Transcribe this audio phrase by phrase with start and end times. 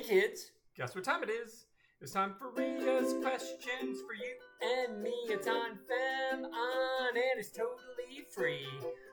[0.00, 1.66] Hey kids, guess what time it is?
[2.00, 5.12] It's time for Ria's questions for you and me.
[5.26, 8.66] It's on Femon and it's totally free.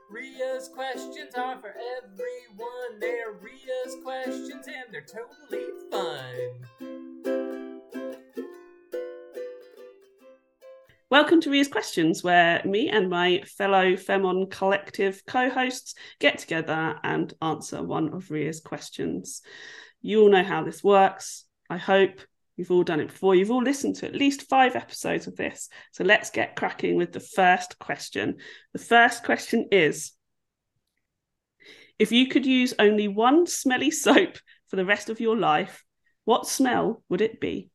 [0.10, 3.02] Ria's questions are for everyone.
[3.02, 6.88] They're Ria's questions and they're totally fun.
[11.10, 17.00] Welcome to Ria's Questions, where me and my fellow Femon Collective co hosts get together
[17.04, 19.42] and answer one of Ria's questions.
[20.02, 21.46] You all know how this works.
[21.70, 22.22] I hope
[22.56, 23.36] you've all done it before.
[23.36, 25.70] You've all listened to at least five episodes of this.
[25.92, 28.38] So let's get cracking with the first question.
[28.74, 30.14] The first question is
[32.00, 35.84] If you could use only one smelly soap for the rest of your life,
[36.26, 37.70] what smell would it be?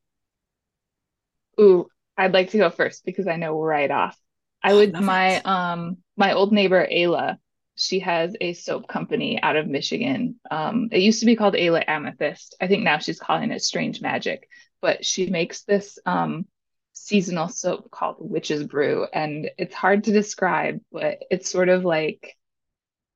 [1.60, 4.18] Ooh, I'd like to go first because I know right off.
[4.62, 5.46] I would love my it.
[5.46, 7.36] um my old neighbor Ayla,
[7.74, 10.38] she has a soap company out of Michigan.
[10.50, 12.56] Um, it used to be called Ayla Amethyst.
[12.60, 14.48] I think now she's calling it Strange Magic,
[14.80, 16.46] but she makes this um
[16.92, 22.36] seasonal soap called Witch's Brew, and it's hard to describe, but it's sort of like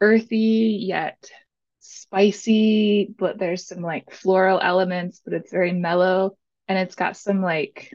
[0.01, 1.31] earthy yet
[1.81, 6.37] spicy, but there's some like floral elements, but it's very mellow,
[6.69, 7.95] and it's got some like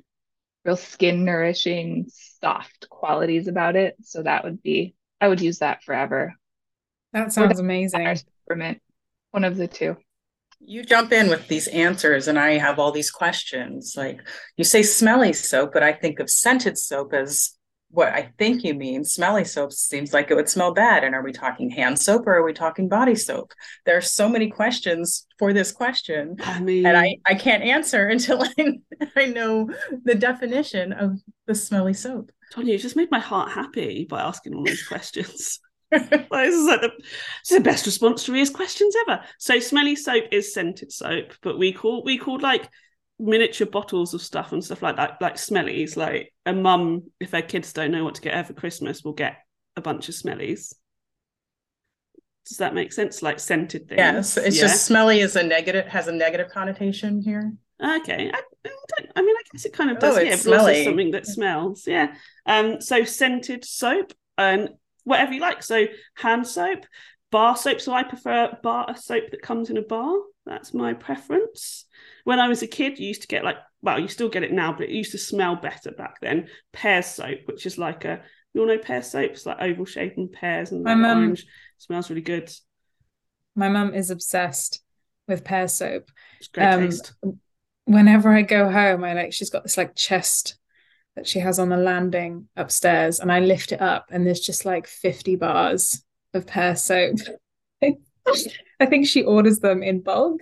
[0.66, 3.96] real skin nourishing, soft qualities about it.
[4.02, 6.36] So that would be, I would use that forever.
[7.14, 8.06] That sounds amazing.
[8.48, 8.82] peppermint,
[9.32, 9.98] one of the two.
[10.64, 13.96] You jump in with these answers, and I have all these questions.
[13.98, 14.22] Like
[14.58, 17.58] you say smelly soap, but I think of scented soap as
[17.92, 19.04] what I think you mean.
[19.04, 21.04] Smelly soap seems like it would smell bad.
[21.04, 23.54] And are we talking hand soap or are we talking body soap?
[23.86, 26.38] There are so many questions for this question.
[26.44, 28.80] I mean, And I, I can't answer until I,
[29.16, 29.70] I know
[30.04, 32.32] the definition of the smelly soap.
[32.54, 35.60] Tonya, you just made my heart happy by asking all these questions.
[36.32, 39.22] Like, this is like the, this is the best response to Ria's questions ever.
[39.40, 42.70] So smelly soap is scented soap, but we call we called like
[43.20, 45.98] miniature bottles of stuff and stuff like that, like smellies.
[45.98, 49.14] Like a mum, if her kids don't know what to get her for Christmas, will
[49.14, 49.38] get
[49.76, 50.74] a bunch of smellies.
[52.48, 53.22] Does that make sense?
[53.22, 54.00] Like scented things.
[54.00, 54.64] Yes, it's Yeah?
[54.64, 57.54] just smelly is a negative, has a negative connotation here.
[57.84, 58.32] Okay.
[58.34, 58.72] I, I,
[59.16, 60.18] I mean, I guess it kind of Oh, does.
[60.18, 60.84] it's yeah, but smelly.
[60.84, 61.86] something that smells.
[61.88, 62.14] Yeah.
[62.46, 62.82] Um.
[62.82, 64.70] So scented soap and
[65.04, 65.64] whatever you like.
[65.64, 65.86] So
[66.16, 66.86] hand soap,
[67.32, 67.82] bar soap.
[67.82, 70.16] So I prefer bar soap that comes in a bar.
[70.46, 71.86] That's my preference.
[72.24, 74.52] When I was a kid, you used to get like, well, you still get it
[74.52, 76.48] now, but it used to smell better back then.
[76.74, 78.22] Pear soap, which is like a,
[78.54, 79.32] you all know pear soap?
[79.32, 81.46] It's like oval shaped and pears and My like mum- orange.
[81.78, 82.52] smells really good.
[83.56, 84.82] My mum is obsessed
[85.28, 86.10] with pear soap.
[86.40, 87.14] It's great Um, taste.
[87.86, 90.58] Whenever I go home, I like she's got this like chest
[91.16, 94.66] that she has on the landing upstairs, and I lift it up, and there's just
[94.66, 97.18] like 50 bars of pear soap.
[97.82, 100.42] I think she orders them in bulk.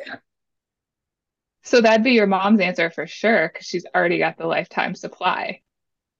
[1.63, 5.61] So that'd be your mom's answer for sure, because she's already got the lifetime supply.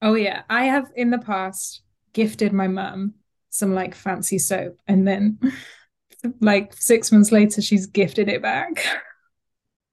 [0.01, 1.81] Oh yeah, I have in the past
[2.13, 3.15] gifted my mum
[3.49, 5.39] some like fancy soap, and then
[6.41, 8.85] like six months later, she's gifted it back.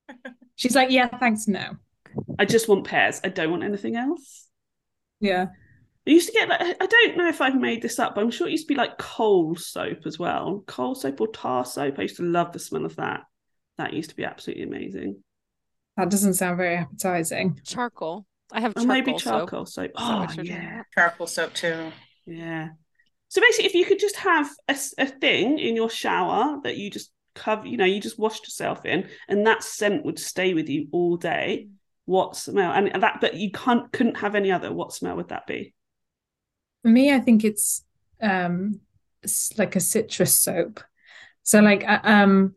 [0.59, 1.77] She's like, "Yeah, thanks, no."
[2.39, 3.21] I just want pears.
[3.23, 4.46] I don't want anything else.
[5.21, 5.47] Yeah.
[6.07, 8.31] I used to get like I don't know if I've made this up, but I'm
[8.31, 10.63] sure it used to be like coal soap as well.
[10.67, 11.99] Coal soap or tar soap.
[11.99, 13.23] I used to love the smell of that.
[13.79, 15.23] That used to be absolutely amazing.
[15.97, 17.61] That doesn't sound very appetizing.
[17.65, 18.27] Charcoal.
[18.53, 18.87] I have Or charcoal.
[18.87, 19.93] maybe charcoal soap.
[19.99, 20.87] Is that Oh what you're talking yeah, about?
[20.95, 21.93] Charcoal soap too.
[22.27, 22.69] yeah.
[23.29, 24.75] So basically, if you could just have a
[25.07, 29.09] thing in your shower that you just cover, you know, you just washed yourself in,
[29.29, 31.69] and that scent would stay with you all day.
[32.07, 32.73] What smell?
[32.73, 34.73] And that, but you can't couldn't have any other.
[34.73, 35.75] What smell would that be?
[36.83, 37.85] For me, I think it's
[38.23, 38.81] um
[39.59, 40.81] like a citrus soap.
[41.43, 42.55] So like uh, um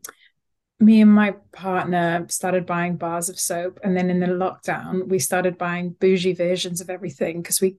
[0.79, 5.19] me and my partner started buying bars of soap and then in the lockdown we
[5.19, 7.75] started buying bougie versions of everything because we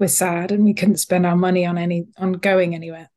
[0.00, 3.08] were sad and we couldn't spend our money on any on going anywhere.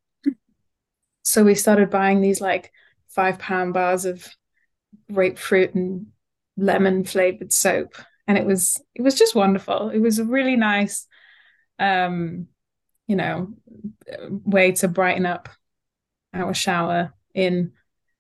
[1.24, 2.72] So we started buying these like
[3.10, 4.28] five pound bars of
[5.12, 6.08] grapefruit and
[6.58, 7.96] lemon flavored soap
[8.28, 9.90] and it was it was just wonderful.
[9.90, 11.08] It was a really nice
[11.80, 12.48] um
[13.08, 13.54] you know
[14.30, 15.50] way to brighten up
[16.34, 17.74] our shower in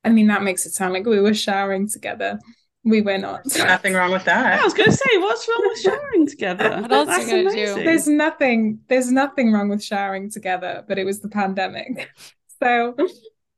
[0.03, 2.39] I mean that makes it sound like we were showering together.
[2.83, 3.41] We were not.
[3.55, 4.59] Nothing wrong with that.
[4.59, 6.77] I was going to say, what's wrong with showering together?
[6.81, 7.83] What else That's you gonna do?
[7.83, 12.09] There's nothing there's nothing wrong with showering together, but it was the pandemic.
[12.63, 12.95] So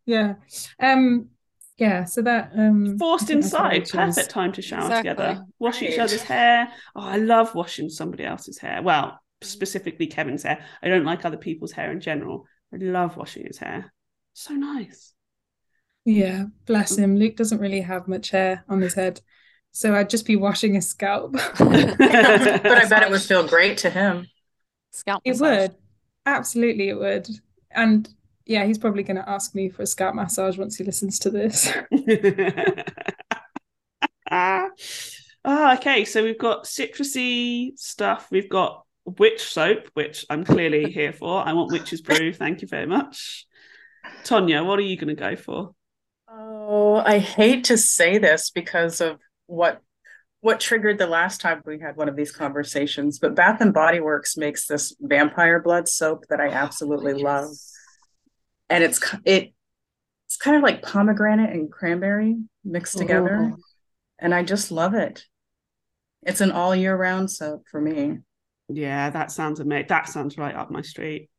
[0.05, 0.35] yeah.
[0.79, 1.27] Um
[1.77, 3.89] yeah, so that um forced I think that's what I inside.
[3.89, 5.01] Perfect time to shower Exactly.
[5.09, 5.45] together.
[5.59, 6.71] Wash each other's hair.
[6.95, 8.81] Oh, I love washing somebody else's hair.
[8.81, 10.63] Well, specifically Kevin's hair.
[10.81, 12.45] I don't like other people's hair in general.
[12.73, 13.93] I love washing his hair.
[14.33, 15.13] So nice.
[16.05, 17.15] Yeah, bless him.
[17.17, 19.21] Luke doesn't really have much hair on his head.
[19.71, 21.33] So I'd just be washing his scalp.
[21.57, 24.27] but I bet it would feel great to him.
[24.91, 25.39] Scalp It massage.
[25.39, 25.75] would.
[26.25, 27.27] Absolutely, it would.
[27.71, 28.07] And
[28.45, 31.29] yeah, he's probably going to ask me for a scalp massage once he listens to
[31.29, 31.71] this.
[34.31, 34.69] ah,
[35.77, 36.05] okay.
[36.05, 38.27] So we've got citrusy stuff.
[38.31, 41.45] We've got witch soap, which I'm clearly here for.
[41.45, 42.33] I want witch's brew.
[42.33, 43.45] Thank you very much.
[44.23, 45.71] Tonya, what are you going to go for?
[46.29, 49.81] Oh, I hate to say this because of what
[50.41, 54.01] what triggered the last time we had one of these conversations, but Bath and Body
[54.01, 57.47] Works makes this vampire blood soap that I absolutely love.
[58.69, 59.53] And it's it
[60.25, 63.53] it's kind of like pomegranate and cranberry mixed together.
[63.53, 63.57] Oh.
[64.19, 65.25] And I just love it.
[66.25, 68.19] It's an all year round soap for me.
[68.69, 69.87] Yeah, that sounds amazing.
[69.89, 71.29] That sounds right up my street.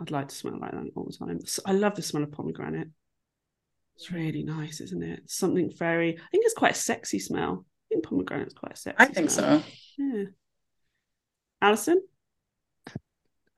[0.00, 1.38] I'd like to smell like that all the time.
[1.66, 2.88] I love the smell of pomegranate.
[3.96, 5.24] It's really nice, isn't it?
[5.26, 6.16] Something very.
[6.16, 7.66] I think it's quite a sexy smell.
[7.66, 8.96] I think pomegranate's quite a sexy.
[8.98, 9.60] I think smell.
[9.60, 9.66] so.
[9.98, 10.24] Yeah.
[11.60, 12.02] Alison.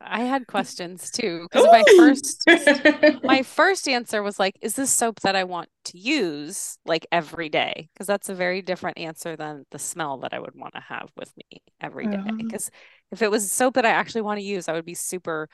[0.04, 2.44] I had questions too because my first
[3.24, 7.48] my first answer was like, is this soap that I want to use like every
[7.48, 7.88] day?
[7.92, 11.10] Because that's a very different answer than the smell that I would want to have
[11.16, 12.16] with me every day.
[12.16, 12.32] Uh-huh.
[12.36, 12.70] Because
[13.10, 15.48] if it was soap that I actually want to use, I would be super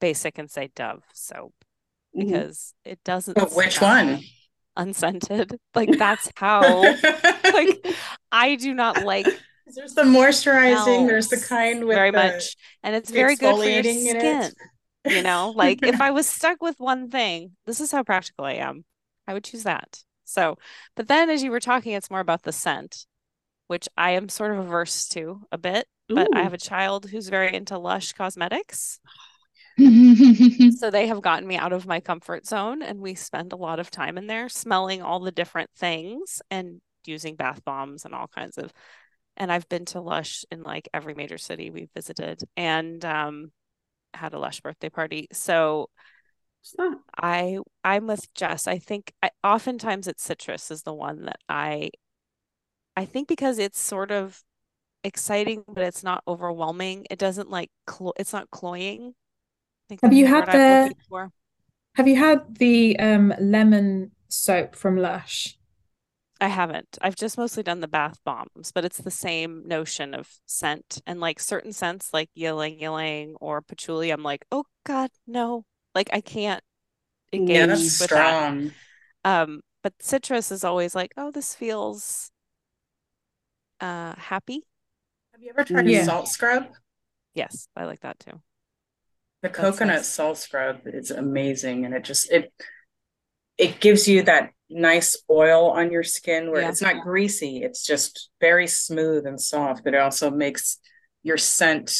[0.00, 1.54] basic and say Dove soap
[2.14, 3.34] because it doesn't.
[3.34, 4.20] But which one?
[4.76, 5.58] Unscented.
[5.74, 6.82] Like that's how.
[7.44, 7.86] like
[8.32, 9.26] I do not like
[9.66, 13.68] there's the moisturizing, there's the kind with very the much, and it's very good for
[13.68, 14.52] your skin.
[15.04, 18.54] You know, like if I was stuck with one thing, this is how practical I
[18.54, 18.84] am.
[19.26, 20.02] I would choose that.
[20.24, 20.56] So,
[20.96, 23.06] but then as you were talking, it's more about the scent,
[23.66, 25.86] which I am sort of averse to a bit.
[26.08, 28.98] But I have a child who's very into Lush cosmetics.
[30.76, 33.80] So they have gotten me out of my comfort zone, and we spend a lot
[33.80, 38.28] of time in there smelling all the different things and using bath bombs and all
[38.28, 38.72] kinds of.
[39.36, 43.52] And I've been to Lush in like every major city we've visited and um,
[44.12, 45.28] had a Lush birthday party.
[45.32, 45.88] So?
[47.16, 48.66] I I'm with Jess.
[48.66, 51.90] I think I, oftentimes it's citrus is the one that I
[52.96, 54.42] I think because it's sort of
[55.02, 57.06] exciting, but it's not overwhelming.
[57.10, 59.14] It doesn't like clo it's not cloying.
[59.14, 60.94] I think Have you had the-.
[61.94, 65.56] Have you had the um, lemon soap from Lush?
[66.40, 66.96] I haven't.
[67.02, 71.20] I've just mostly done the bath bombs, but it's the same notion of scent and
[71.20, 74.10] like certain scents like ylang ylang or patchouli.
[74.10, 75.64] I'm like, oh God, no.
[75.94, 76.62] Like I can't
[77.32, 78.38] engage Yeah, that's with that.
[78.40, 78.74] strong.
[79.24, 82.30] Um, but citrus is always like, oh, this feels
[83.80, 84.64] uh happy.
[85.32, 85.88] Have you ever tried Yeah.
[85.88, 86.68] a salt scrub?
[87.34, 88.40] Yes, I like that too.
[89.42, 90.06] The That's coconut nice.
[90.06, 92.52] salt scrub is amazing and it just it
[93.60, 96.68] it gives you that nice oil on your skin where Yeah.
[96.70, 100.78] it's not greasy, it's just very smooth and soft, but it also makes
[101.22, 101.92] your scent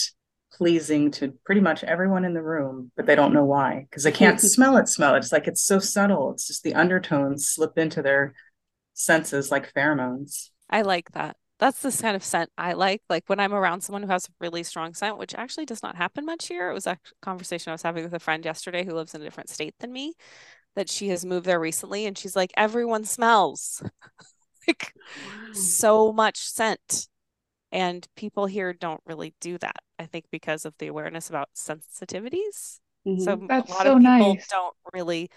[0.52, 4.12] pleasing to pretty much everyone in the room, but they don't know why because they
[4.12, 5.18] can't smell it, smell it.
[5.18, 6.32] It's like it's so subtle.
[6.32, 8.34] It's just the undertones slip into their
[8.94, 10.50] senses like pheromones.
[10.68, 11.36] I like that.
[11.58, 13.02] That's the kind of scent I like.
[13.10, 15.96] Like when I'm around someone who has a really strong scent, which actually does not
[15.96, 16.70] happen much here.
[16.70, 19.24] It was a conversation I was having with a friend yesterday who lives in a
[19.24, 20.14] different state than me,
[20.76, 23.82] that she has moved there recently, and she's like, everyone smells
[24.68, 24.94] like
[25.52, 27.08] so much scent.
[27.72, 29.76] And people here don't really do that.
[29.98, 32.80] I think because of the awareness about sensitivities.
[33.06, 33.20] Mhm.
[33.24, 34.46] So That's a lot so of people nice.
[34.50, 35.30] don't really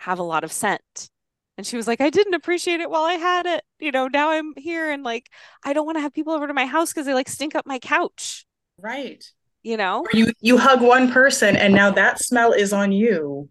[0.00, 1.10] have a lot of scent.
[1.58, 3.64] And she was like, I didn't appreciate it while I had it.
[3.78, 5.30] You know, now I'm here and like
[5.64, 7.66] I don't want to have people over to my house because they like stink up
[7.66, 8.46] my couch,
[8.78, 9.22] Right.
[9.62, 10.10] you know?
[10.12, 13.48] Or you you hug one person and now that smell is on you.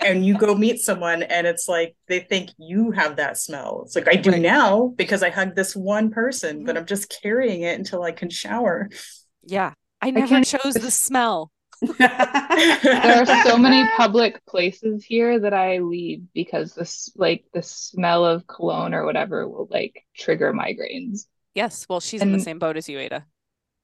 [0.00, 3.82] And you go meet someone and it's like they think you have that smell.
[3.86, 4.40] It's like I do Right.
[4.42, 8.28] now because I hugged this one person, but I'm just carrying it until I can
[8.28, 8.90] shower.
[9.44, 9.72] Yeah.
[10.02, 11.50] I never can't- chose the smell.
[11.98, 18.24] There are so many public places here that I leave because this like the smell
[18.24, 21.26] of cologne or whatever will like trigger migraines.
[21.54, 21.86] Yes.
[21.88, 23.24] Well, she's in the same boat as you, Ada.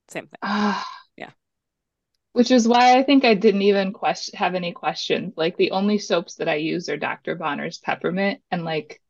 [0.09, 0.37] Same thing.
[0.41, 0.85] Ah.
[2.33, 2.39] Yeah.
[2.39, 5.33] Which is why I think I didn't even question have any questions.
[5.35, 7.35] Like the only soaps that I use are Dr.
[7.35, 9.01] Bronner's peppermint and like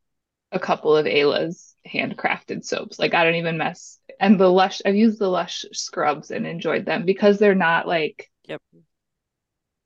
[0.52, 3.00] a couple of Ayla's handcrafted soaps.
[3.00, 4.00] Like I don't even mess.
[4.20, 8.30] And the Lush, I've used the Lush scrubs and enjoyed them because they're not like
[8.46, 8.62] Yep.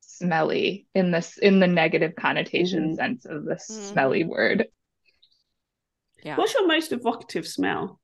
[0.02, 2.96] smelly in this in the negative connotation Mhm.
[2.96, 3.60] sense of the Mhm.
[3.60, 4.68] smelly word.
[6.24, 6.38] Yeah.
[6.38, 8.00] What's your most evocative smell?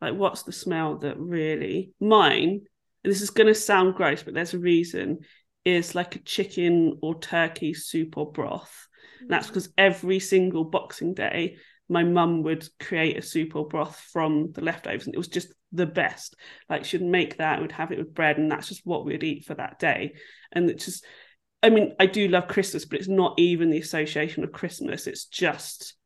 [0.00, 2.66] Like, what's the smell that really mine?
[3.06, 5.20] This is going to sound gross, but there's a reason.
[5.64, 8.86] Is like a chicken or turkey soup or broth
[9.20, 9.50] And that's mm.
[9.50, 11.56] because every single Boxing Day,
[11.88, 15.52] my mum would create a soup or broth from the leftovers, and it was just
[15.72, 16.36] the best.
[16.68, 19.44] Like she'd make that, we'd have it with bread, and that's just what we'd eat
[19.44, 20.14] for that day.
[20.52, 21.04] And it just,
[21.62, 25.06] I mean, I do love Christmas, but it's not even the association of Christmas.
[25.06, 25.96] It's just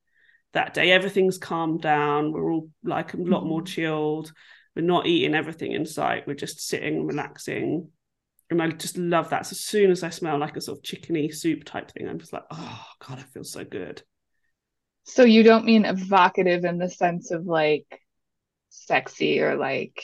[0.52, 0.90] that day.
[0.90, 2.32] Everything's calmed down.
[2.32, 3.66] We're all like a lot more mm.
[3.66, 4.32] chilled.
[4.80, 6.26] We're not eating everything in sight.
[6.26, 7.90] We're just sitting and relaxing.
[8.48, 9.44] And I just love that.
[9.44, 12.18] So as soon as I smell like a sort of chickeny soup type thing, I'm
[12.18, 14.02] just like, oh God, I feel so good.
[15.04, 17.84] So you don't mean evocative in the sense of like
[18.70, 20.02] sexy or like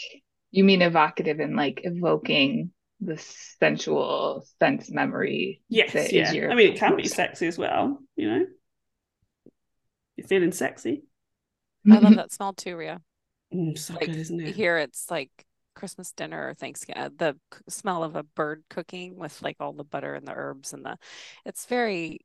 [0.51, 3.17] you mean evocative in like evoking the
[3.59, 5.63] sensual sense memory.
[5.71, 6.33] Yes, that is yeah.
[6.33, 8.47] your- I mean, it can be sexy as well, you know?
[10.17, 11.05] You're feeling sexy.
[11.91, 13.01] I love that smell too, Ria.
[13.55, 14.55] Mm, so Like good, isn't it?
[14.55, 15.31] here, it's like
[15.75, 17.11] Christmas dinner or Thanksgiving.
[17.17, 17.37] The
[17.69, 20.97] smell of a bird cooking with like all the butter and the herbs and the.
[21.45, 22.21] It's very,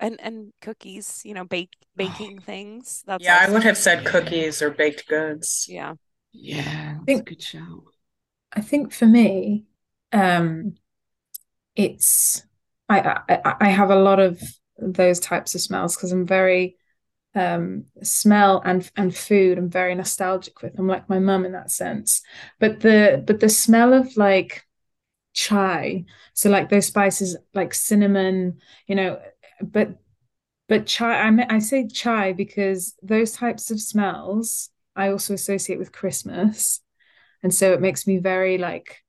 [0.00, 1.22] and and cookies.
[1.24, 3.02] You know, bake baking things.
[3.06, 5.66] That's Yeah, I would have said cookies or baked goods.
[5.68, 5.94] Yeah.
[6.32, 7.84] Yeah, that's a think- good shout.
[8.52, 9.64] I think for me,
[10.12, 10.76] um,
[11.76, 12.42] it's
[12.88, 14.40] I, I I have a lot of
[14.78, 16.76] those types of smells because I'm very
[17.34, 20.78] um smell and and food I'm very nostalgic with.
[20.78, 22.22] I'm like my mum in that sense.
[22.60, 24.64] But the but the smell of like
[25.34, 29.20] chai, so like those spices like cinnamon, you know,
[29.62, 29.98] but
[30.68, 35.78] but chai I mean, I say chai because those types of smells I also associate
[35.78, 36.80] with Christmas.
[37.42, 39.02] And so it makes me very like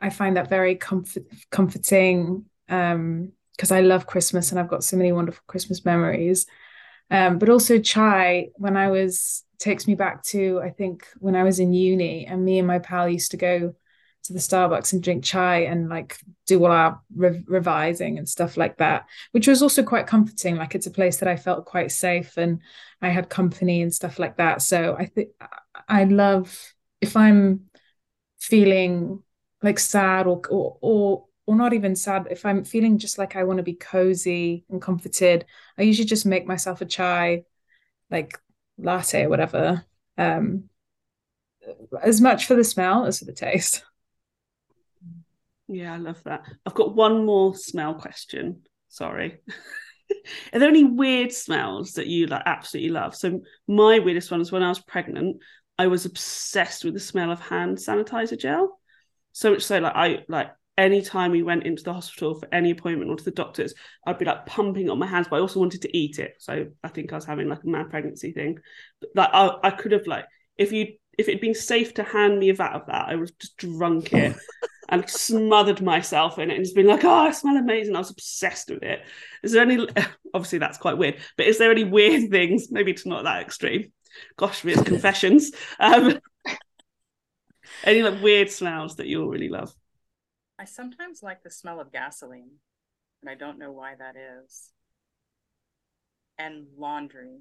[0.00, 4.96] I find that very comfort comforting um because I love Christmas and I've got so
[4.96, 6.46] many wonderful Christmas memories.
[7.10, 11.42] Um, but also chai when I was takes me back to I think when I
[11.42, 13.74] was in uni and me and my pal used to go
[14.22, 18.56] to the Starbucks and drink chai and like do all our re- revising and stuff
[18.56, 20.56] like that, which was also quite comforting.
[20.56, 22.60] Like it's a place that I felt quite safe and
[23.00, 24.62] I had company and stuff like that.
[24.62, 25.30] So I think
[25.88, 27.70] I love if I'm
[28.38, 29.22] feeling
[29.62, 33.44] like sad or or or or not even sad if i'm feeling just like i
[33.44, 35.44] want to be cozy and comforted
[35.78, 37.42] i usually just make myself a chai
[38.10, 38.38] like
[38.78, 39.84] latte or whatever
[40.18, 40.64] um
[42.02, 43.84] as much for the smell as for the taste
[45.68, 46.42] Yeah, I love that.
[46.66, 48.62] I've got one more smell question.
[48.88, 49.38] Sorry.
[50.52, 53.14] Are there any weird smells that you like absolutely love?
[53.14, 55.38] So my weirdest one is when I was pregnant,
[55.78, 58.80] I was obsessed with the smell of hand sanitizer gel.
[59.32, 63.10] So much so like I like anytime we went into the hospital for any appointment
[63.10, 63.74] or to the doctors,
[64.06, 66.36] I'd be like pumping on my hands, but I also wanted to eat it.
[66.38, 68.58] So I think I was having like a mad pregnancy thing.
[69.00, 70.24] But like I, I could have like
[70.56, 73.28] if you if it'd been safe to hand me a vat of that, I would
[73.28, 74.34] have just drunk it
[74.88, 77.94] and smothered myself in it and just been like, oh, I smell amazing.
[77.94, 79.02] I was obsessed with it.
[79.42, 79.86] Is there any,
[80.34, 83.92] obviously that's quite weird, but is there any weird things, maybe it's not that extreme?
[84.36, 85.52] Gosh, weird confessions.
[85.78, 86.18] Um,
[87.84, 89.74] any like weird smells that you all really love?
[90.60, 92.50] I sometimes like the smell of gasoline,
[93.22, 94.72] and I don't know why that is.
[96.38, 97.38] And laundry,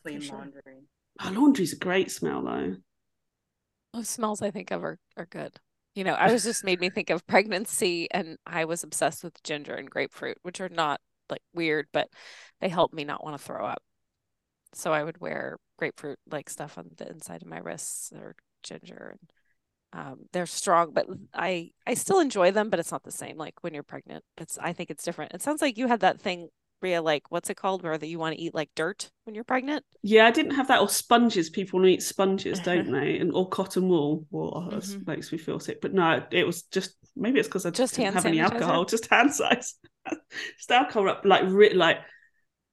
[0.00, 0.38] clean sure.
[0.38, 0.84] laundry.
[1.20, 2.76] Oh, laundry's a great smell though.
[3.92, 5.58] Those smells I think of are, are good.
[5.96, 9.42] You know, I was just made me think of pregnancy and I was obsessed with
[9.42, 12.08] ginger and grapefruit, which are not like weird, but
[12.60, 13.82] they help me not want to throw up.
[14.72, 19.16] So I would wear grapefruit like stuff on the inside of my wrists or ginger
[19.18, 19.32] and
[19.92, 23.36] um, they're strong, but I I still enjoy them, but it's not the same.
[23.36, 25.32] Like when you're pregnant, it's I think it's different.
[25.34, 26.48] It sounds like you had that thing,
[26.82, 29.44] Ria, like what's it called, where that you want to eat like dirt when you're
[29.44, 29.84] pregnant.
[30.02, 30.80] Yeah, I didn't have that.
[30.80, 31.50] Or sponges.
[31.50, 33.18] People want to eat sponges, don't they?
[33.18, 34.26] And or cotton wool.
[34.30, 35.06] Well, that Mhm.
[35.06, 35.80] makes me feel sick.
[35.80, 38.84] But no, it was just maybe it's because I Just didn't have any alcohol.
[38.84, 39.74] Just hand size.
[40.56, 41.98] just alcohol up like like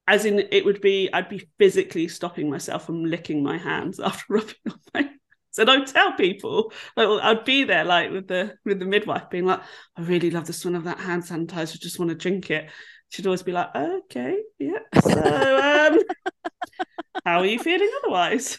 [0.08, 1.10] as in it would be.
[1.12, 5.10] I'd be physically stopping myself from licking my hands after rubbing on my.
[5.54, 6.72] So don't tell people.
[6.96, 9.60] Like well, I'd be there like with the with the midwife being like,
[9.96, 11.78] I really love the smell of that hand sanitizer.
[11.80, 12.68] Just want to drink it.
[13.10, 14.78] She'd always be like, okay, yeah.
[15.00, 15.98] So um,
[17.24, 18.58] how are you feeling otherwise?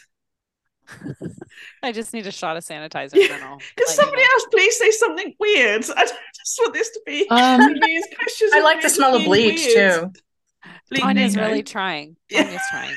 [1.82, 3.14] I just need a shot of sanitizer.
[3.20, 4.28] and then I'll Can let you somebody know.
[4.34, 5.84] else please say something weird?
[5.96, 8.52] I just want this to be Um, these questions.
[8.54, 10.14] I like the smell of bleach weird.
[10.14, 10.70] too.
[10.90, 11.72] Bleach, Tanya's really go.
[11.72, 12.16] trying.
[12.30, 12.44] Yeah.
[12.44, 12.96] Tanya's trying.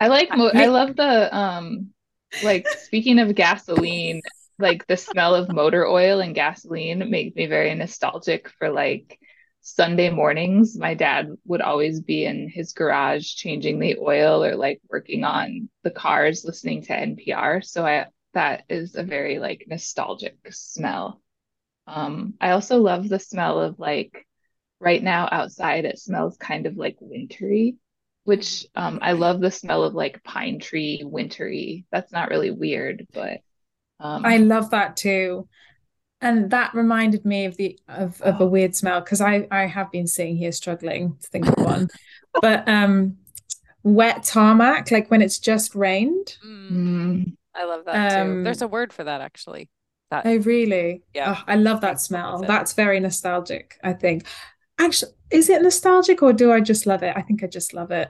[0.00, 1.90] I like mo- I love the um
[2.42, 4.22] like speaking of gasoline,
[4.58, 9.18] like the smell of motor oil and gasoline makes me very nostalgic for like
[9.60, 10.78] Sunday mornings.
[10.78, 15.68] My dad would always be in his garage changing the oil or like working on
[15.82, 17.62] the cars listening to NPR.
[17.62, 21.20] So I that is a very like nostalgic smell.
[21.86, 24.26] Um I also love the smell of like
[24.80, 27.76] right now outside it smells kind of like wintry,
[28.28, 31.86] which um, I love the smell of like pine tree wintry.
[31.90, 33.40] That's not really weird, but
[34.00, 35.48] um, I love that too.
[36.20, 39.90] And that reminded me of the of, of a weird smell because I I have
[39.90, 41.88] been sitting here struggling to think of one.
[42.42, 43.16] but um
[43.82, 46.36] wet tarmac, like when it's just rained.
[46.46, 48.20] Mm, mm, I love that too.
[48.20, 49.70] Um, There's a word for that actually.
[50.10, 51.02] That Oh, really?
[51.14, 51.34] Yeah.
[51.38, 52.42] Oh, I love that smell.
[52.42, 54.26] That's very nostalgic, I think.
[54.78, 57.14] Actually, is it nostalgic or do I just love it?
[57.16, 58.08] I think I just love it.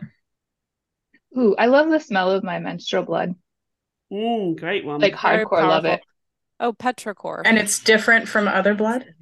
[1.36, 3.34] ooh, I love the smell of my menstrual blood.
[4.12, 5.00] Mm, great one.
[5.00, 6.02] Like Very hardcore love it.
[6.60, 7.42] Oh, petrichor.
[7.44, 9.14] And it's different from other blood?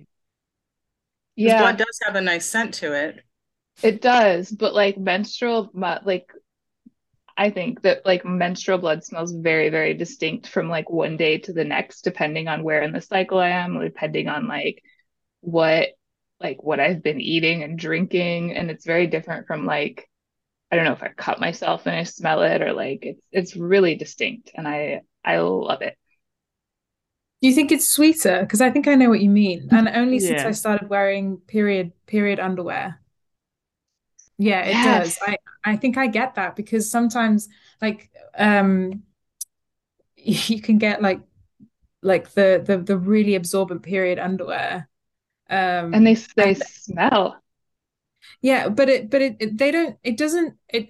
[1.37, 3.21] Yeah, blood does have a nice scent to it.
[3.83, 6.33] it does, but like menstrual, like
[7.37, 11.53] I think that like menstrual blood smells very, very distinct from like one day to
[11.53, 14.83] the next, depending on where in the cycle I am, depending on like
[15.41, 15.91] what
[16.41, 20.09] like what I've been eating and drinking, and it's very different from like
[20.73, 23.57] I don't know if I cut myself and I smell it or like it's it's
[23.57, 25.97] really distinct, and I I love it.
[27.41, 28.41] Do you think it's sweeter?
[28.41, 29.69] Because I think I know what you mean.
[29.73, 33.01] And only since I started wearing period period underwear.
[34.39, 34.83] Yeah, it Yes.
[34.83, 35.19] does.
[35.27, 37.49] I I think I get that because sometimes
[37.81, 39.03] like um
[40.17, 41.21] you can get like
[42.03, 44.89] like the the the really absorbent period underwear.
[45.49, 47.43] Um And they they and- smell.
[48.41, 50.89] Yeah, but it but it, it they don't it doesn't it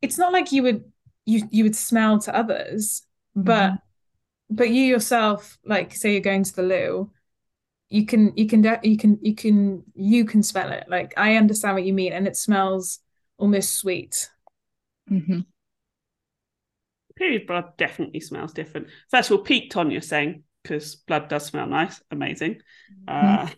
[0.00, 0.84] it's not like you would
[1.26, 3.02] you you would smell to others,
[3.34, 3.72] but
[4.50, 7.10] but you yourself, like say you're going to the loo,
[7.88, 10.84] you can you can de- you can you can you can smell it.
[10.88, 13.00] Like I understand what you mean, and it smells
[13.38, 14.30] almost sweet.
[15.10, 15.46] Mhm.
[17.16, 18.88] Period blood definitely smells different.
[19.10, 22.60] First of all, peak Tonya saying, because blood does smell nice, amazing.
[23.06, 23.48] Uh,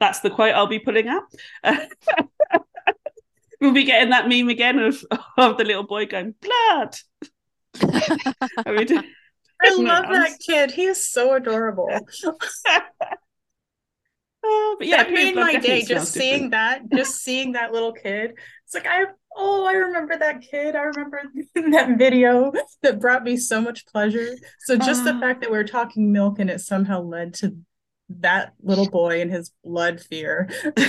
[0.00, 1.24] that's the quote I'll be pulling up.
[3.60, 5.04] we'll be getting that meme again of,
[5.36, 6.96] of the little boy going, blood.
[8.64, 8.86] Are we
[9.62, 10.70] I love that kid.
[10.70, 11.88] He is so adorable.
[14.48, 16.90] Oh, but yeah, that made my day just seeing different.
[16.90, 18.34] that, just seeing that little kid.
[18.64, 19.06] It's like I
[19.36, 20.76] oh, I remember that kid.
[20.76, 21.20] I remember
[21.72, 24.36] that video that brought me so much pleasure.
[24.60, 25.20] So just the Ah.
[25.20, 27.56] fact that we are talking milk and it somehow led to
[28.08, 30.48] that little boy and his blood fear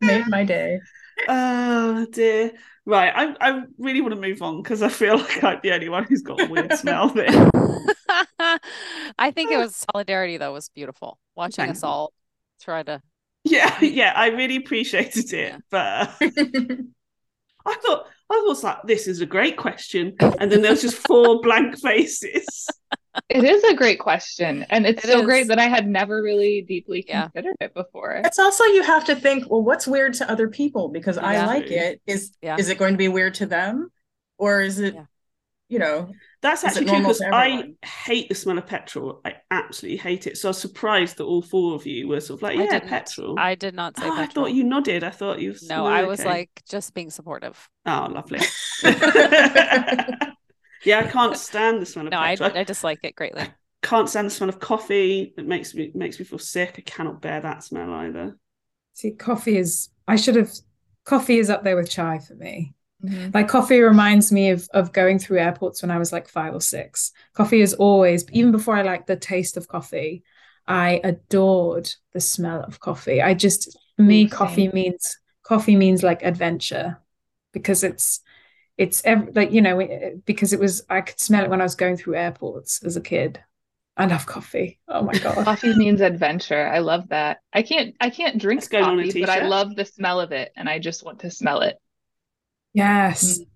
[0.00, 0.80] made my day.
[1.28, 2.52] Oh dear.
[2.86, 5.88] Right, I, I really want to move on because I feel like I'm the only
[5.88, 7.28] one who's got a weird smell there.
[9.18, 11.18] I think it was solidarity though was beautiful.
[11.36, 12.12] Watching Thank us all
[12.60, 13.00] try to
[13.44, 15.58] Yeah, yeah, I really appreciated it, Yeah.
[15.70, 16.30] but uh,
[17.66, 20.96] I thought I was like, this is a great question, and then there was just
[20.96, 22.66] four blank faces.
[23.28, 25.24] It is a great question, and it's It so is.
[25.24, 27.22] great that I had never really deeply Yeah.
[27.28, 28.20] considered it before.
[28.24, 30.88] It's also you have to think, well, what's weird to other people?
[30.88, 32.00] Because I like it.
[32.06, 32.56] Is Yeah.
[32.58, 33.90] is it going to be weird to them?
[34.38, 35.04] Or is it, Yeah.
[35.68, 39.20] you know, That's actually true because I hate the smell of petrol.
[39.26, 40.38] I absolutely hate it.
[40.38, 42.88] So I was surprised that all four of you were sort of like, yeah, didn't.
[42.88, 43.38] petrol.
[43.38, 45.04] I did not say Oh, I thought you nodded.
[45.04, 45.54] I thought you.
[45.68, 47.68] No, I was like just being supportive.
[47.86, 48.40] oh, lovely.
[50.84, 52.36] yeah, I can't stand the smell of coffee.
[52.40, 52.60] No, I.
[52.60, 53.46] I dislike it greatly.
[53.82, 55.32] can't stand the smell of coffee.
[55.36, 56.74] It makes me makes me feel sick.
[56.78, 58.38] I cannot bear that smell either.
[58.94, 60.50] See, coffee is I should have
[61.04, 62.74] coffee is up there with chai for me.
[63.02, 63.32] Mhm.
[63.34, 66.60] Like coffee reminds me of of going through airports when I was like five or
[66.60, 67.12] six.
[67.34, 70.22] Coffee is always, even before I liked the taste of coffee,
[70.66, 73.22] I adored the smell of coffee.
[73.22, 76.98] I just, for me, Ooh, coffee means coffee means like adventure
[77.52, 78.20] because it's
[78.80, 81.64] it's ev like you know it- because it was I could smell it when I
[81.64, 83.38] was going through airports as a kid.
[83.94, 84.80] I love coffee.
[84.88, 85.44] Oh my God.
[85.44, 86.66] Coffee means adventure.
[86.66, 87.40] I love that.
[87.52, 89.50] I can't I can't drink Let's go coffee, but I t-shirt.
[89.50, 91.76] love the smell of it and I just want to smell it.
[92.72, 93.40] Yes.
[93.40, 93.46] Mm.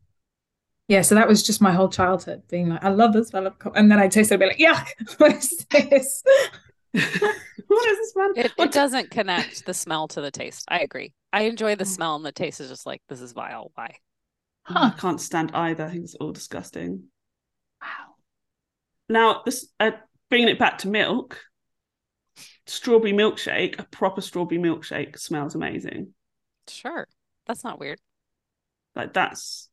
[0.89, 3.59] Yeah, so that was just my whole childhood being like, I love the smell of
[3.59, 3.79] coffee.
[3.79, 6.23] And then I taste it, I'd be like, yuck, what is this?
[6.93, 8.33] what is this smell?
[8.37, 10.67] It, it doesn't connect the smell to the taste.
[10.69, 11.15] I agree.
[11.33, 11.95] I enjoy the mm.
[11.95, 13.73] smell and the taste is just like this is vile.
[13.75, 13.97] Why?
[14.69, 15.85] Oh, I can't stand either.
[15.85, 17.05] I think it's all disgusting.
[17.83, 18.15] Wow.
[19.09, 19.93] Now, this uh,
[20.31, 21.39] bringing it back to milk,
[22.67, 26.15] strawberry milkshake, a proper strawberry milkshake smells amazing.
[26.69, 27.07] Sure.
[27.47, 28.01] That's not weird.
[28.97, 29.69] Like that's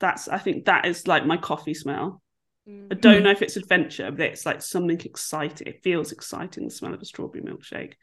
[0.00, 2.22] that's I think that is like my coffee smell.
[2.66, 3.00] I Mm.
[3.00, 5.66] don't know if it's adventure, but it's like something exciting.
[5.66, 7.94] It feels exciting, the smell of a strawberry milkshake.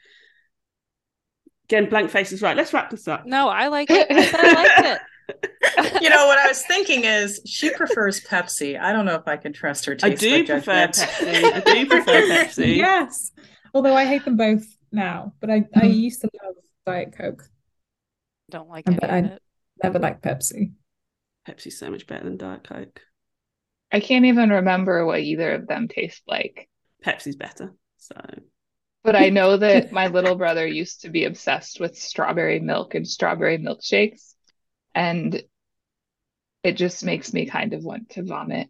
[1.65, 2.41] Again, blank faces.
[2.43, 2.55] right.
[2.55, 3.25] Let's wrap this up.
[3.25, 4.07] No, I like it.
[4.11, 4.99] I said I liked it.
[6.01, 8.79] you know what I was thinking is she prefers Pepsi.
[8.79, 10.93] I don't know if I can trust her I taste do prefer judgment.
[10.93, 11.53] Pepsi.
[11.53, 12.75] I do prefer Pepsi.
[12.77, 13.31] Yes.
[13.73, 15.95] Although I hate them both now, but I, I Mhm.
[15.97, 17.43] used to love Diet Coke.
[18.51, 19.41] Don't like I any bet of I- it.
[19.83, 20.73] Never liked Pepsi.
[21.47, 23.01] Pepsi's so much better than Diet Coke.
[23.91, 26.69] I can't even remember what either of them taste like.
[27.05, 27.73] Pepsi's better.
[27.97, 28.15] So
[29.03, 33.07] But I know that my little brother used to be obsessed with strawberry milk and
[33.07, 34.34] strawberry milkshakes.
[34.95, 35.43] And
[36.63, 38.69] it just makes me kind of want to vomit.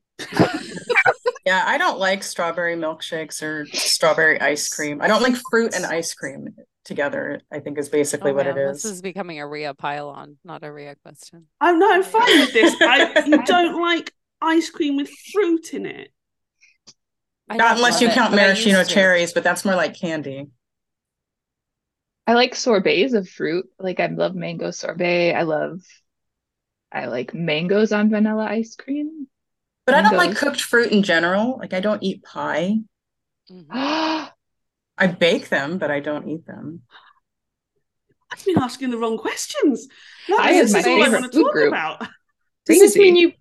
[1.45, 4.99] Yeah, I don't like strawberry milkshakes or strawberry ice cream.
[5.01, 6.47] I don't like fruit and ice cream
[6.85, 8.93] together, I think is basically Oh, what man, it This is.
[8.93, 11.45] is becoming a Ria pile-on, not a Ria question.
[11.61, 12.75] Oh, I'm not I'm fine with this.
[12.81, 14.11] I, you don't like
[14.41, 16.09] ice cream with fruit in it.
[17.47, 18.89] I Not unless you it, count but I maraschino to.
[18.89, 20.47] cherries, but that's more like candy.
[22.27, 23.67] I like sorbets of fruit.
[23.77, 25.33] Like I love mango sorbet.
[25.35, 25.81] I love
[26.91, 29.27] I like mangoes on vanilla ice cream.
[29.85, 31.57] But I don't like cooked fruit in general.
[31.59, 32.77] Like I don't eat pie.
[33.51, 33.65] Mhm.
[34.97, 36.81] I bake them, but I don't eat them.
[38.31, 39.87] I've been asking the wrong questions.
[40.27, 41.67] No, Pie this is my is all I want to talk group.
[41.69, 41.99] about.
[42.65, 43.33] Does this mean you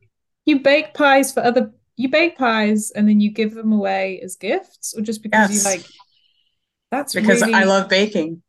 [0.44, 4.36] you bake pies for other you bake pies and then you give them away as
[4.36, 5.86] gifts, or just because you like
[6.90, 8.42] that's Because really I love baking.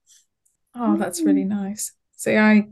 [0.76, 1.94] oh that's really nice.
[2.18, 2.68] See, I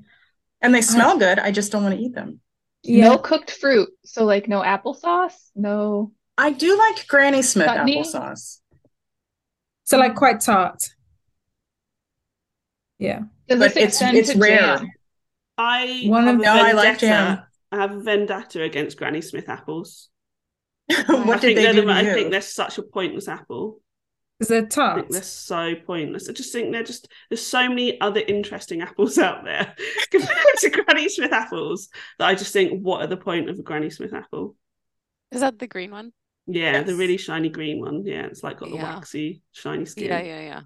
[0.63, 1.17] And they smell uh-huh.
[1.19, 1.39] good.
[1.39, 2.39] I just don't want to eat them.
[2.83, 3.89] yeah No cooked fruit.
[4.05, 8.01] So like no applesauce, no I do like Granny Smith Chutney?
[8.01, 8.59] applesauce.
[9.83, 10.81] so like quite tart.
[12.99, 13.21] Yeah.
[13.47, 14.77] Does But it's it's rare.
[14.77, 14.87] jam?
[15.57, 17.39] I One have of- a No, I like vendetta- jam.
[17.71, 20.09] I have a vendetta against Granny Smith apples.
[20.91, 23.27] I what think did they they're do the- to I think they're such a pointless
[23.27, 23.81] apple.
[24.39, 26.27] Is they're I think they're so pointless.
[26.27, 29.73] I just think they're just there's so many other interesting apples out there
[30.11, 33.61] compared to Granny Smith apples that I just think, what are the point of a
[33.61, 34.55] Granny Smith apple?
[35.31, 36.11] Is that the green one?
[36.45, 38.05] Yeah, the really shiny green one.
[38.05, 38.95] Yeah, it's like got the Yeah.
[38.95, 40.05] waxy, shiny skin.
[40.07, 40.61] Yeah, yeah, yeah.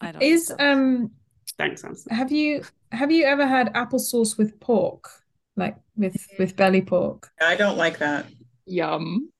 [0.00, 0.56] I don't eat Is those.
[0.58, 1.10] um
[1.58, 2.14] Thanks, Samson.
[2.14, 5.08] have you have you ever had applesauce with pork?
[5.56, 7.30] Like with with belly pork?
[7.40, 8.26] I don't like that.
[8.66, 9.30] Yum.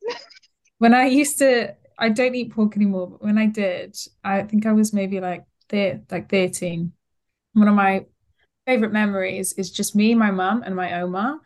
[0.78, 4.66] When I used to, I don't eat pork anymore, but when I did, I think
[4.66, 6.92] I was maybe like thir like 13.
[7.54, 8.06] One of my
[8.66, 11.40] favorite memories is just me, my mum, and my Oma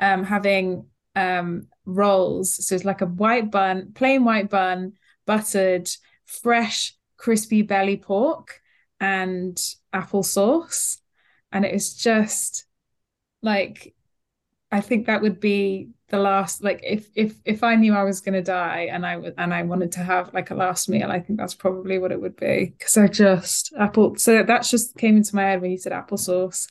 [0.00, 2.66] um having um rolls.
[2.66, 4.94] So it's like a white bun, plain white bun,
[5.26, 5.90] buttered,
[6.26, 8.60] fresh, crispy belly pork
[9.00, 9.56] and
[9.94, 10.98] applesauce.
[11.52, 12.66] And it was just
[13.42, 13.95] like
[14.72, 18.20] I think that would be the last like if if if I knew I was
[18.20, 21.10] going to die and I would and I wanted to have like a last meal
[21.10, 24.96] I think that's probably what it would be because I just apple so that's just
[24.96, 26.68] came into my head when you said applesauce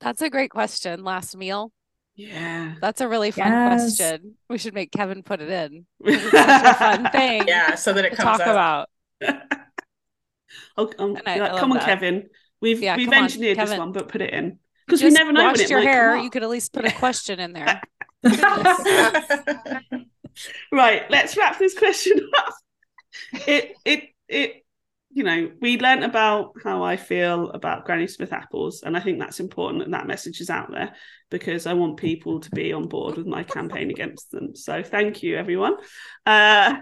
[0.00, 1.02] That's a great question.
[1.04, 1.72] Last meal.
[2.16, 2.74] Yeah.
[2.80, 3.60] That's a really fun Yes.
[3.60, 4.36] question.
[4.48, 5.86] We should make Kevin put it in.
[6.04, 8.50] It's such a fun thing Yeah, so that it to comes talk out.
[8.50, 8.88] about.
[10.76, 11.86] oh, um, And I- yeah, I love come on, that.
[11.86, 12.28] Kevin.
[12.60, 15.08] We've Yeah, we've come on, engineered this one, but put it in You because we
[15.10, 16.16] just never know when washed it your might hair.
[16.16, 16.24] up.
[16.24, 17.80] You could at least put a question in there.
[20.70, 22.54] Right, let's wrap this question up.
[23.46, 24.64] It it it
[25.10, 29.18] you know, we learnt about how I feel about Granny Smith apples, and I think
[29.18, 30.94] that's important that that message is out there
[31.28, 34.54] because I want people to be on board with my campaign against them.
[34.54, 35.74] So thank you, everyone.
[36.24, 36.76] Uh,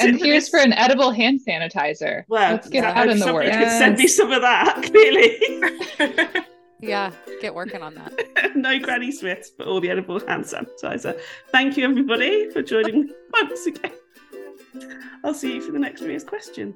[0.00, 2.24] And here's this- for an edible hand sanitizer.
[2.28, 3.58] well, Let's get I that hope in the somebody works.
[3.58, 4.82] could send me some of that.
[4.82, 6.42] Clearly,
[6.80, 7.10] Yeah,
[7.40, 8.52] get working on that.
[8.54, 11.18] no Granny Smiths, but all the edible hand sanitizer.
[11.50, 13.92] Thank you, everybody, for joining me once again.
[15.24, 16.74] I'll see you for the next Ria's question.